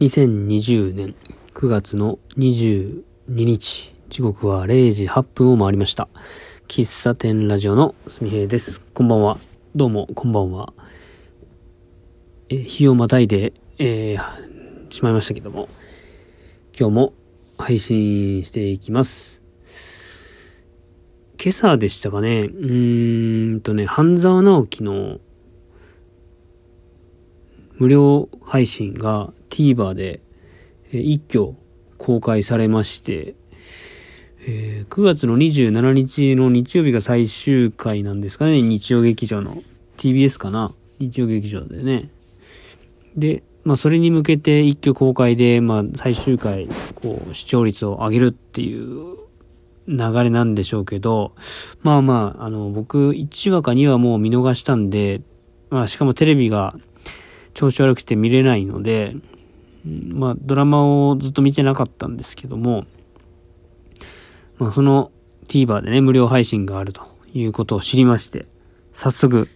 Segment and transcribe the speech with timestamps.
[0.00, 1.14] 2020年
[1.52, 6.08] 9月の22日、時刻は0時8分を回りました。
[6.68, 8.80] 喫茶店ラジオのすみへいです。
[8.80, 9.36] こんばんは。
[9.76, 10.72] どうも、こんばんは。
[12.48, 15.68] え日をまたいで、えーしまいましたけども、
[16.78, 17.12] 今日も
[17.58, 19.42] 配信していきます。
[21.38, 25.18] 今朝でしたかね、うーんとね、半沢直樹の
[27.76, 30.20] 無料配信が TVer で、
[30.92, 31.54] えー一挙
[31.98, 33.34] 公開されまして、
[34.46, 39.62] えー9月の27日の日曜日が最終回なんですかね、日曜劇場の。
[39.98, 40.72] TBS かな。
[40.98, 42.10] 日曜劇場でね。
[43.16, 49.18] で、まあそれに向けて一挙公開で、まあ最終回、こう視聴率を上げるっていう
[49.86, 51.34] 流れなんでしょうけど、
[51.82, 55.20] まあまあ、あの、僕1話か2話もう見逃したんで、
[55.68, 56.74] まあしかもテレビが
[57.54, 59.14] 調子悪くて見れないので、
[59.84, 62.84] まあドラマをずっと見てなかったんですけども、
[64.58, 65.10] まあその
[65.48, 67.02] TVer でね、無料配信があると
[67.34, 68.46] いうことを知りまして、
[68.92, 69.48] 早速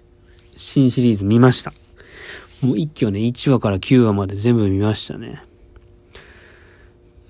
[0.57, 1.73] 新シリーズ見ました。
[2.63, 5.43] もう一挙ね、1話から9話まで全部見ましたね。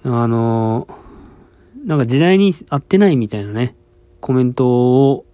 [0.05, 0.87] あの
[1.85, 3.75] なんか時代に合ってないみたいなね、
[4.21, 5.27] コメントを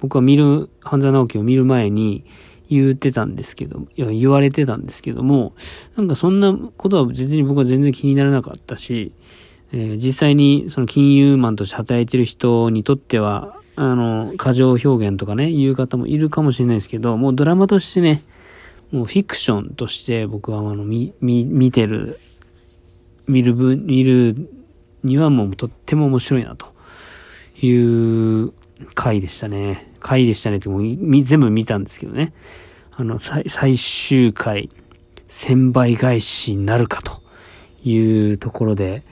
[0.00, 2.24] 僕は見る、半沢直樹を見る前に
[2.68, 5.54] 言ってたんですけど、言われてたんですけども、
[5.96, 9.12] なんかそんなことは別に僕は全然気にならなかったし、
[9.72, 18.20] えー実際にその金融マンとして働いてる人にとっては、あの、過剰表現とかね、言う方もいるかもしれないですけど、もうドラマとしてね、
[18.90, 22.18] もうフィクションとして僕はあの、見、見、見てる、
[23.26, 24.50] 見る分、見る
[25.04, 26.66] にはもうとっても面白いなと
[27.64, 27.70] い
[28.44, 28.52] う
[28.94, 29.92] 回でしたね。
[30.00, 32.32] 回でしたねってもう全部見たんですけどね。
[32.92, 34.70] あの、最最終回、
[35.28, 37.22] 1000倍返しになるかと
[37.84, 39.02] いうところで、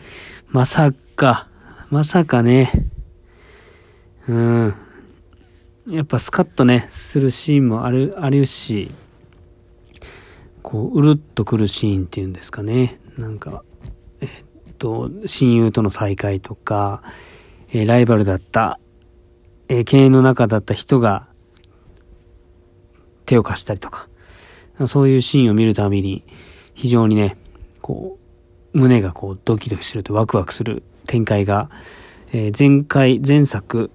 [0.49, 1.49] まさか、
[1.91, 2.73] まさかね、
[4.29, 4.75] うん。
[5.89, 8.91] やっぱスカッとね、するシーンもある、あるし、
[10.63, 12.99] こう、うるっとくるシーンっていうんですかね。
[13.17, 13.63] なんか、
[14.21, 14.29] えっ
[14.79, 17.03] と、親友との再会とか、
[17.73, 18.81] えーライバルだった、
[19.69, 21.27] え経営の中だった人が
[23.25, 24.09] 手を貸したりとか、
[24.87, 26.25] そういうシーンを見るたびに、
[26.75, 27.37] 非常にね、
[27.81, 28.19] こ
[28.75, 31.71] う、胸がこうドキドキするとワクワクする展開が、
[32.33, 33.91] えー前回、前作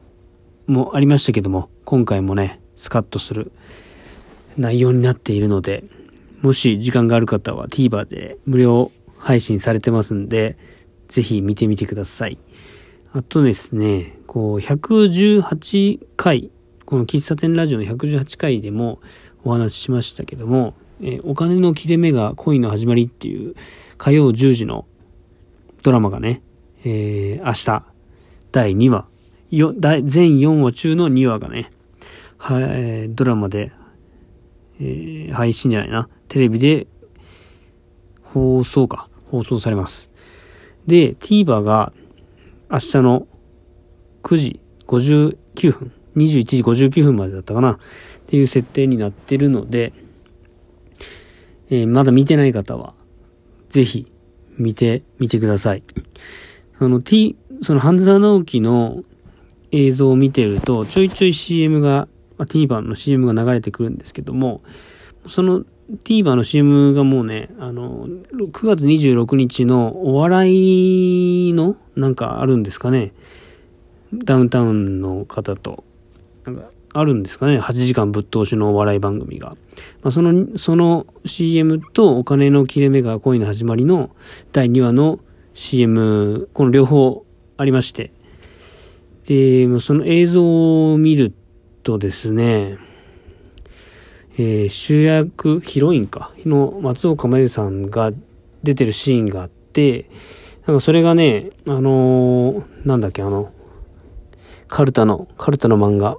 [0.68, 3.52] もありましたけども、今回もね、スカッとする
[4.58, 5.84] 内容になっているので、
[6.42, 10.58] もし時間がある方は TVer で無料配信されてますんで、
[11.08, 12.38] ぜひ見てみてください。
[13.14, 16.50] あとですね、こう、118回、
[16.86, 19.02] この喫茶店ラジオの118回でも
[19.44, 23.56] お話ししましたけども、えーお金の切れ目が恋の始まりっていう
[23.98, 24.86] 火曜10時の
[25.84, 26.42] ドラマがね、
[26.86, 27.86] えー明日、
[28.54, 29.06] 第2話、
[29.50, 31.70] よ第全4話中の2話がね、
[32.38, 33.74] はえードラマで、
[34.80, 36.88] えー配信じゃないな、テレビで
[38.24, 40.10] 放送か、放送されます。
[40.88, 41.92] で、TVer が
[42.72, 43.28] 明日の
[44.24, 47.78] 9時59分、21時59分までだったかな、っ
[48.28, 49.92] ていう設定になってるので、
[51.70, 52.94] えーまだ見てない方は、
[53.70, 54.10] ぜひ
[54.58, 55.84] 見てみてください。
[56.80, 59.04] その T、その半沢直樹の
[59.72, 64.62] 映像を見てると、ちょいちょい CM が、まあ TVer の CM が流れてくるんですけども、
[65.28, 65.66] その
[66.04, 73.12] TVer の CM がもうね、あの、9月26日のお笑いのなんかあるんですかね。
[74.14, 75.84] ダウンタウンの方と、
[76.46, 77.60] なんかあるんですかね。
[77.60, 79.56] 8時間ぶっ通しのお笑い番組が。
[80.02, 84.12] まあ、その、その CM とお金の切れ目が恋の始まりの
[84.52, 85.20] 第2話の
[85.54, 87.26] CM、この両方
[87.58, 88.12] ありまして。
[89.26, 91.34] で、その映像を見る
[91.84, 92.78] とですね、
[94.38, 98.12] えー主役、ヒロインか、の松岡茉優さんが
[98.64, 100.10] 出てるシーンがあって、
[100.66, 103.52] なんかそれがね、あのーなんだっけ、あの、
[104.68, 106.18] カルタの、カルタの漫画。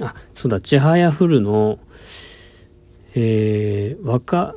[0.00, 1.78] あ、そうだ、ちはやふるの、
[3.14, 4.54] えー、若、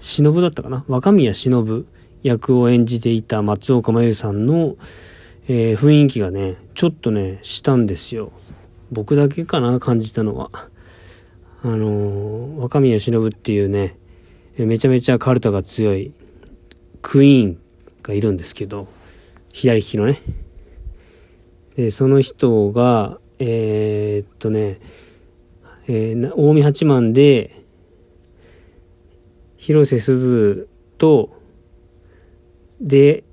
[0.00, 0.84] 忍だったかな？
[0.86, 1.86] 若宮忍
[2.22, 4.76] 役を演じていた松岡茉優さんの、
[5.48, 8.30] えー雰囲気がね、ちょっとね、したんですよ。
[8.92, 10.50] 僕だけかな、感じたのは。
[11.66, 13.98] あの若宮忍っていうね、
[14.56, 16.12] めちゃめちゃカルタが強い
[17.02, 17.58] クイーン
[18.04, 18.86] がいるんですけど、
[19.52, 20.22] 左利きのね。
[21.74, 24.78] で、その人が、えーっとね、
[25.88, 27.64] えー近江八幡で、
[29.56, 31.36] 広瀬すずと
[32.80, 33.24] で、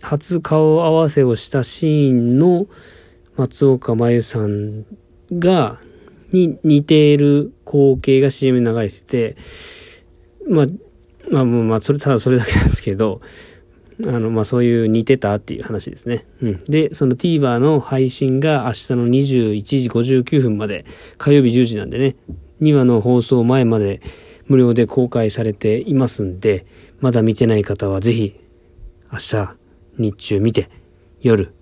[0.00, 2.68] 初顔合わせをしたシーンの
[3.36, 4.86] 松岡真優さん
[5.32, 5.80] が、
[6.30, 9.36] に似ている光景が CM に流れてて、
[10.48, 10.66] まあ、
[11.30, 13.20] まあ、まあ、それ、ただそれだけなんですけど、
[14.04, 16.26] あの、まあ、そういう似てたっていう話ですね。
[16.42, 16.64] うん。
[16.64, 20.84] で、その TVer の配信が明日の21時59分まで、
[21.18, 22.16] 火曜日10時なんでね、
[22.60, 24.00] 2話の放送前まで
[24.46, 26.66] 無料で公開されていますんで、
[26.98, 28.40] まだ見てない方はぜひ、
[29.12, 29.54] 明日、
[29.98, 30.70] 日中見て、
[31.20, 31.54] 夜、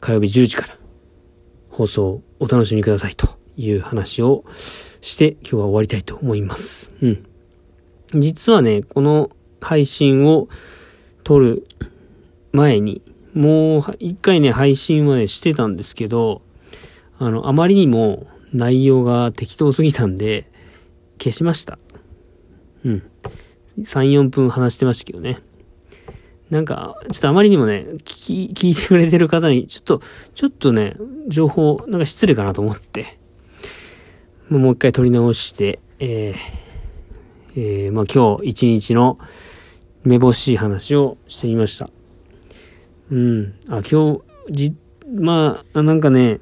[0.00, 0.78] 火曜日10時から
[1.70, 4.44] 放送お楽しみくださいという話を
[5.00, 6.92] して今日は終わりたいと思います。
[7.02, 7.26] うん。
[8.14, 9.30] 実はね、この
[9.60, 10.48] 配信を
[11.24, 11.66] 撮る
[12.52, 13.02] 前に、
[13.34, 16.42] もう一回ね、配信はね、してたんですけど、
[17.18, 20.50] あの、あまりにも内容が適当すぎたんで、
[21.18, 21.78] 消しました。
[22.84, 23.02] うん。
[23.80, 25.40] 3、4分話してましたけどね。
[26.50, 30.02] なんか、ちょっとあまりにもね、聞き、聞いてくれてる方に、ちょっと、
[30.34, 30.96] ちょっとね、
[31.28, 33.18] 情報、なんか失礼かなと思って、
[34.48, 39.18] もう一回撮り直して、えー、えー、まあ今日一日の
[40.04, 41.90] めぼしい話をしてみました。
[43.10, 43.54] うん。
[43.68, 44.76] あ、今日、じ、
[45.12, 46.38] まあ、なんかね、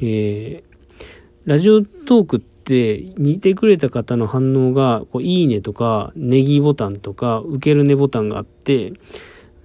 [0.00, 0.62] えー、
[1.44, 8.92] ラジオトークって似てくれた方の反応が、こう、いいねとか、ネギボタンとか、受けるねボタンがあって、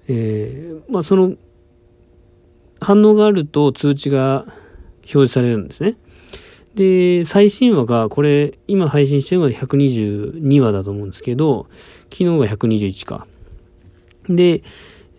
[0.07, 1.35] えー、まあその、
[2.79, 4.45] 反応があると通知が
[5.01, 5.97] 表示されるんですね。
[6.77, 11.65] で、最新話が、これ、今配信してるのが122話だと思うんですけど、
[12.11, 13.25] 昨日が121か。
[14.29, 14.61] で、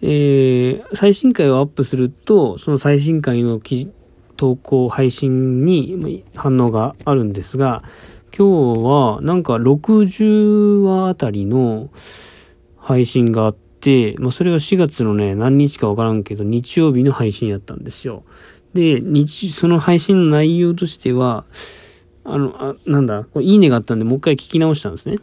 [0.00, 3.93] えー、最新回をアップすると、その最新回の記事、
[4.37, 7.82] 投稿、配信に反応があるんですが、
[8.37, 11.90] 今日はなんか60話あたりの
[12.76, 18.22] 配信があって、まあそれが4月のね、何日かわからんけど、日曜日の配信やったんですよ。
[18.75, 21.44] で、日、その配信の内容としては、
[22.25, 25.19] あの、あなんだ、これいいねがあったんで、もう一回聞き直したんですね。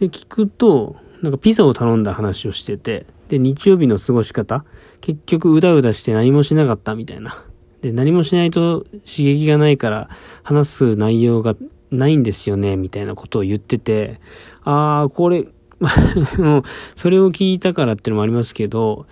[0.00, 4.64] で、聞くと、なんかピザを頼んだ話をしてて、で、日曜日の過ごし方、
[5.00, 7.42] 結局うだうだして何もしなかったみたいな。
[7.82, 10.08] で、何もしないと刺激がないから
[10.42, 11.54] 話す内容が
[11.90, 14.20] ないんですよね、みたいなことを言ってて、
[14.64, 15.46] ああ、これ、
[16.38, 16.62] もう、
[16.94, 19.06] それを聞いたからっていうのもありますけど、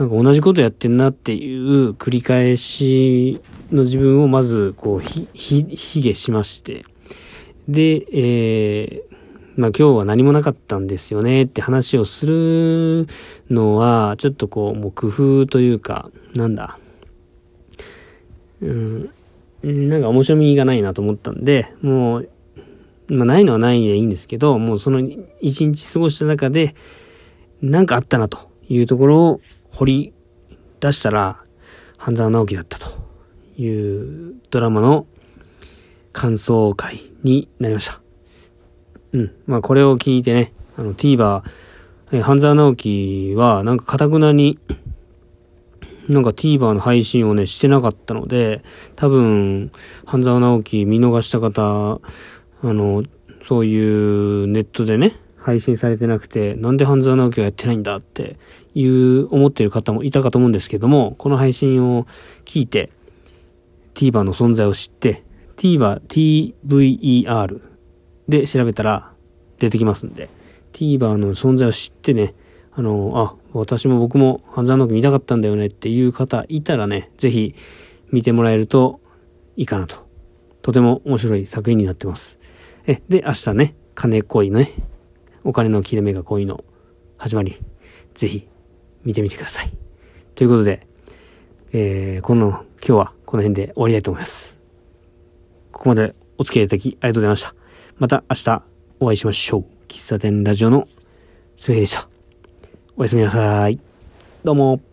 [0.00, 6.86] なんか同じことやってんなっていう繰り返しの自分をまずこうひ、ひ、ひげしまして。
[7.68, 13.08] で、えー、まあ今日は何もなかったんですよねって話をする
[13.50, 16.78] のは、ちょっとこう、もう工夫というか、なんだ。
[18.62, 19.10] うん、
[19.62, 22.30] なんか面白みがないなと思ったんで、もう、
[23.08, 25.06] まあないのはないでいいんですけど、もうその
[25.42, 26.74] 一日過ごした中で、
[27.60, 29.40] なんかあったなというところを
[29.72, 30.12] 掘り
[30.80, 31.42] 出したら、
[31.96, 32.90] 半沢直樹だったと
[33.56, 35.06] いうドラマの
[36.12, 38.00] 感想会になりました。
[39.12, 39.32] うん。
[39.46, 41.42] まあこれを聞いてね、あの TVer、
[42.22, 44.58] 半沢直樹はなんかかたくなに、
[46.08, 48.62] なんか TVer の配信をね、してなかったので、
[48.96, 49.70] 多分、
[50.06, 52.00] 半沢直樹見逃した方、
[52.62, 53.04] あの、
[53.42, 58.36] そういうネットでね、配信されてなくて、なんで半沢直樹がやってないんだって
[58.74, 62.06] いう思ってる方もいたかと思うんですけども、この配信を
[62.44, 62.90] 聞いて、
[63.94, 65.24] TVer の存在を知って、
[65.56, 67.60] TVer、TVER
[68.28, 69.12] で調べたら
[69.58, 70.28] 出てきますんで、
[70.72, 72.34] TVer の存在を知ってね、
[72.72, 77.54] あの、あ、私も僕も半沢直樹見たかったんだよねっていう方いたらね、ぜひ
[78.10, 79.00] 見てもらえると
[79.56, 79.96] いいかなと。
[80.62, 82.38] とても面白い作品になってます。
[82.86, 84.74] え、で、明日ね、金恋ね、
[85.44, 86.64] お金の切れ目が恋の
[87.16, 87.56] 始まり、
[88.14, 88.48] ぜひ
[89.04, 89.70] 見てみてください。
[90.34, 90.86] ということで、
[91.72, 94.58] えー、この、今日はこの辺で終わりたいと思います。
[95.72, 97.54] ここまでお付き合いいただきありがとうございました。
[97.98, 98.62] また明日
[99.00, 99.64] お会いしましょう。
[99.88, 100.88] 喫茶店ラジオの
[101.56, 102.08] すべでした。
[102.96, 103.78] おやすみなさい。
[104.44, 104.89] どうも。